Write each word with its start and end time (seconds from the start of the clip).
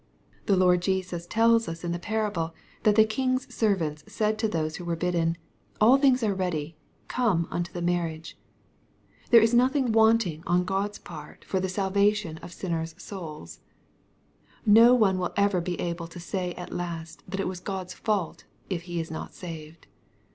The 0.47 0.55
Lord 0.57 0.81
Jesas 0.81 1.27
tells 1.29 1.67
us 1.67 1.83
in 1.83 1.91
the 1.91 1.99
parable, 1.99 2.55
that 2.81 2.95
the 2.95 3.05
king's 3.05 3.53
servants 3.53 4.03
said 4.07 4.39
to 4.39 4.47
those 4.47 4.77
who 4.77 4.83
were 4.83 4.95
bidden," 4.95 5.37
all 5.79 5.99
things 5.99 6.23
are 6.23 6.33
ready: 6.33 6.75
come 7.07 7.47
unto 7.51 7.71
the 7.71 7.83
marriage." 7.83 8.35
There 9.29 9.41
is 9.43 9.53
nothing 9.53 9.91
wanting 9.91 10.43
on 10.47 10.63
God's 10.65 10.97
part 10.97 11.45
for 11.45 11.59
th» 11.59 11.71
ff 11.73 11.77
I 11.77 11.83
MATTHEW, 11.83 11.93
CHAP. 11.93 11.93
TJifl. 11.93 12.21
281 12.41 12.41
salvation 12.41 12.43
of 12.43 12.53
sinners' 12.53 12.95
souls. 12.97 13.59
C^'o 14.67 14.97
one 14.97 15.19
will 15.19 15.29
er^i 15.37 15.63
06 15.69 15.83
able 15.83 16.07
to 16.07 16.17
fiay 16.17 16.57
at 16.57 16.73
last 16.73 17.21
that 17.27 17.39
it 17.39 17.47
was 17.47 17.59
God's 17.59 17.93
fault, 17.93 18.45
if 18.71 18.81
he 18.89 18.99
is 18.99 19.11
not 19.11 19.35
saved. 19.35 19.85